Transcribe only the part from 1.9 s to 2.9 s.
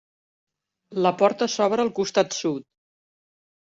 costat sud.